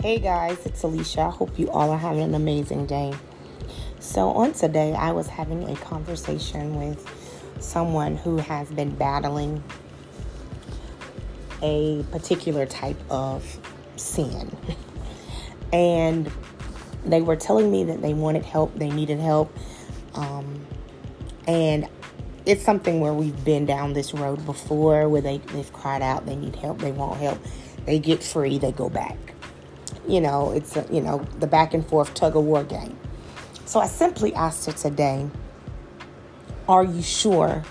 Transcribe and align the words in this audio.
Hey 0.00 0.20
guys, 0.20 0.64
it's 0.64 0.84
Alicia. 0.84 1.22
I 1.22 1.30
hope 1.30 1.58
you 1.58 1.68
all 1.72 1.90
are 1.90 1.98
having 1.98 2.22
an 2.22 2.36
amazing 2.36 2.86
day. 2.86 3.12
So, 3.98 4.28
on 4.28 4.52
today, 4.52 4.94
I 4.94 5.10
was 5.10 5.26
having 5.26 5.68
a 5.68 5.74
conversation 5.74 6.76
with 6.76 7.04
someone 7.58 8.16
who 8.16 8.36
has 8.36 8.70
been 8.70 8.94
battling 8.94 9.60
a 11.62 12.04
particular 12.12 12.64
type 12.64 12.96
of 13.10 13.58
sin. 13.96 14.56
And 15.72 16.30
they 17.04 17.20
were 17.20 17.34
telling 17.34 17.68
me 17.68 17.82
that 17.82 18.00
they 18.00 18.14
wanted 18.14 18.44
help, 18.44 18.78
they 18.78 18.90
needed 18.90 19.18
help. 19.18 19.52
Um, 20.14 20.64
and 21.48 21.88
it's 22.46 22.62
something 22.62 23.00
where 23.00 23.12
we've 23.12 23.44
been 23.44 23.66
down 23.66 23.94
this 23.94 24.14
road 24.14 24.46
before 24.46 25.08
where 25.08 25.22
they, 25.22 25.38
they've 25.38 25.72
cried 25.72 26.02
out, 26.02 26.24
they 26.24 26.36
need 26.36 26.54
help, 26.54 26.78
they 26.78 26.92
want 26.92 27.18
help. 27.18 27.40
They 27.84 27.98
get 27.98 28.22
free, 28.22 28.58
they 28.58 28.70
go 28.70 28.88
back 28.88 29.16
you 30.06 30.20
know, 30.20 30.52
it's 30.52 30.76
a, 30.76 30.86
you 30.90 31.00
know, 31.00 31.18
the 31.38 31.46
back 31.46 31.74
and 31.74 31.86
forth 31.86 32.14
tug 32.14 32.36
of 32.36 32.44
war 32.44 32.64
game. 32.64 32.96
So 33.64 33.80
I 33.80 33.86
simply 33.86 34.34
asked 34.34 34.66
her 34.66 34.72
today, 34.72 35.28
are 36.68 36.84
you 36.84 37.02
sure 37.02 37.62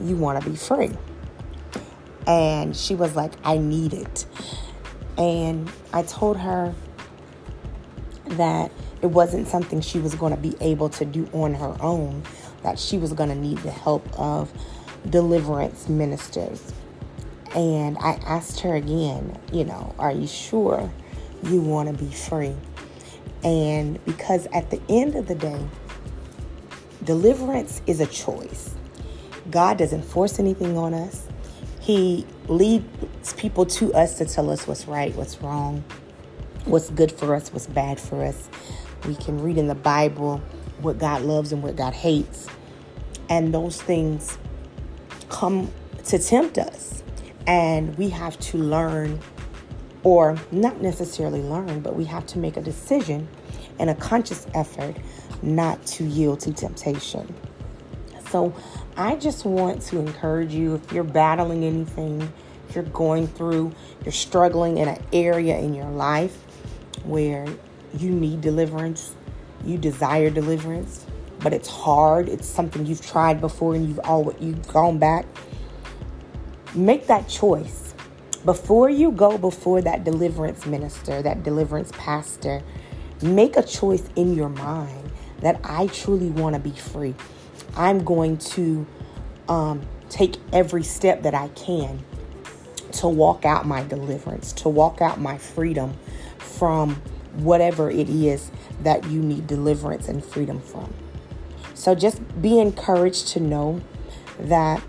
you 0.00 0.16
want 0.16 0.42
to 0.42 0.48
be 0.48 0.56
free? 0.56 0.92
And 2.26 2.76
she 2.76 2.94
was 2.94 3.14
like, 3.14 3.32
I 3.44 3.58
need 3.58 3.92
it. 3.92 4.26
And 5.16 5.70
I 5.92 6.02
told 6.02 6.36
her 6.38 6.74
that 8.30 8.72
it 9.02 9.06
wasn't 9.06 9.46
something 9.46 9.80
she 9.80 9.98
was 9.98 10.14
going 10.14 10.34
to 10.34 10.40
be 10.40 10.56
able 10.60 10.88
to 10.90 11.04
do 11.04 11.28
on 11.32 11.54
her 11.54 11.76
own, 11.80 12.22
that 12.62 12.78
she 12.78 12.98
was 12.98 13.12
going 13.12 13.28
to 13.28 13.34
need 13.34 13.58
the 13.58 13.70
help 13.70 14.06
of 14.18 14.52
deliverance 15.08 15.88
ministers. 15.88 16.72
And 17.54 17.96
I 17.98 18.12
asked 18.26 18.60
her 18.60 18.74
again, 18.74 19.38
you 19.52 19.64
know, 19.64 19.94
are 19.98 20.12
you 20.12 20.26
sure 20.26 20.90
you 21.44 21.60
want 21.60 21.88
to 21.88 22.04
be 22.04 22.10
free. 22.10 22.54
And 23.44 24.04
because 24.04 24.46
at 24.52 24.70
the 24.70 24.80
end 24.88 25.14
of 25.14 25.28
the 25.28 25.34
day, 25.34 25.60
deliverance 27.04 27.82
is 27.86 28.00
a 28.00 28.06
choice. 28.06 28.74
God 29.50 29.78
doesn't 29.78 30.02
force 30.02 30.38
anything 30.38 30.76
on 30.76 30.94
us. 30.94 31.28
He 31.80 32.26
leads 32.48 33.32
people 33.34 33.64
to 33.66 33.94
us 33.94 34.18
to 34.18 34.24
tell 34.24 34.50
us 34.50 34.66
what's 34.66 34.88
right, 34.88 35.14
what's 35.14 35.40
wrong, 35.40 35.84
what's 36.64 36.90
good 36.90 37.12
for 37.12 37.34
us, 37.34 37.52
what's 37.52 37.68
bad 37.68 38.00
for 38.00 38.24
us. 38.24 38.48
We 39.06 39.14
can 39.14 39.40
read 39.40 39.56
in 39.56 39.68
the 39.68 39.76
Bible 39.76 40.38
what 40.80 40.98
God 40.98 41.22
loves 41.22 41.52
and 41.52 41.62
what 41.62 41.76
God 41.76 41.92
hates. 41.92 42.48
And 43.28 43.54
those 43.54 43.80
things 43.80 44.38
come 45.28 45.70
to 46.06 46.18
tempt 46.18 46.58
us. 46.58 47.04
And 47.46 47.96
we 47.96 48.08
have 48.10 48.38
to 48.40 48.58
learn 48.58 49.20
or 50.06 50.38
not 50.52 50.80
necessarily 50.80 51.42
learn, 51.42 51.80
but 51.80 51.96
we 51.96 52.04
have 52.04 52.24
to 52.24 52.38
make 52.38 52.56
a 52.56 52.60
decision 52.60 53.26
and 53.80 53.90
a 53.90 53.94
conscious 53.96 54.46
effort 54.54 54.96
not 55.42 55.84
to 55.84 56.04
yield 56.04 56.38
to 56.38 56.52
temptation. 56.52 57.34
So, 58.30 58.54
I 58.96 59.16
just 59.16 59.44
want 59.44 59.82
to 59.82 59.98
encourage 59.98 60.54
you 60.54 60.76
if 60.76 60.92
you're 60.92 61.02
battling 61.02 61.64
anything, 61.64 62.22
if 62.68 62.76
you're 62.76 62.84
going 62.84 63.26
through, 63.26 63.72
you're 64.04 64.12
struggling 64.12 64.78
in 64.78 64.86
an 64.86 65.02
area 65.12 65.58
in 65.58 65.74
your 65.74 65.90
life 65.90 66.36
where 67.02 67.44
you 67.98 68.10
need 68.10 68.42
deliverance, 68.42 69.12
you 69.64 69.76
desire 69.76 70.30
deliverance, 70.30 71.04
but 71.40 71.52
it's 71.52 71.68
hard, 71.68 72.28
it's 72.28 72.46
something 72.46 72.86
you've 72.86 73.04
tried 73.04 73.40
before 73.40 73.74
and 73.74 73.88
you've 73.88 74.00
always 74.04 74.36
you've 74.40 74.68
gone 74.68 74.98
back. 74.98 75.26
Make 76.76 77.08
that 77.08 77.28
choice 77.28 77.85
before 78.46 78.88
you 78.88 79.10
go 79.10 79.36
before 79.36 79.82
that 79.82 80.04
deliverance 80.04 80.66
minister, 80.66 81.20
that 81.20 81.42
deliverance 81.42 81.90
pastor, 81.98 82.62
make 83.20 83.56
a 83.56 83.62
choice 83.62 84.08
in 84.14 84.34
your 84.34 84.48
mind 84.48 85.10
that 85.40 85.60
I 85.64 85.88
truly 85.88 86.30
want 86.30 86.54
to 86.54 86.60
be 86.60 86.70
free. 86.70 87.16
I'm 87.76 88.04
going 88.04 88.38
to 88.38 88.86
um, 89.48 89.82
take 90.08 90.36
every 90.52 90.84
step 90.84 91.22
that 91.22 91.34
I 91.34 91.48
can 91.48 92.04
to 92.92 93.08
walk 93.08 93.44
out 93.44 93.66
my 93.66 93.82
deliverance, 93.82 94.52
to 94.52 94.68
walk 94.68 95.02
out 95.02 95.20
my 95.20 95.38
freedom 95.38 95.94
from 96.38 96.94
whatever 97.34 97.90
it 97.90 98.08
is 98.08 98.52
that 98.84 99.04
you 99.10 99.20
need 99.20 99.48
deliverance 99.48 100.08
and 100.08 100.24
freedom 100.24 100.60
from. 100.60 100.94
So 101.74 101.96
just 101.96 102.40
be 102.40 102.60
encouraged 102.60 103.26
to 103.28 103.40
know 103.40 103.82
that 104.38 104.82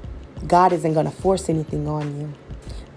God 0.46 0.74
isn't 0.74 0.94
going 0.94 1.08
to 1.08 1.12
force 1.12 1.50
anything 1.50 1.88
on 1.88 2.20
you 2.22 2.34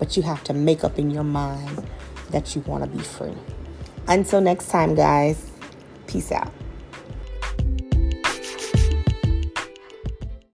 but 0.01 0.17
you 0.17 0.25
have 0.25 0.43
to 0.43 0.53
make 0.53 0.83
up 0.83 0.99
in 0.99 1.13
your 1.13 1.23
mind 1.23 1.87
that 2.31 2.57
you 2.57 2.63
want 2.63 2.83
to 2.83 2.91
be 2.91 3.05
free. 3.05 3.37
Until 4.09 4.41
next 4.41 4.69
time, 4.69 4.97
guys, 4.97 5.53
peace 6.09 6.33
out. 6.33 6.53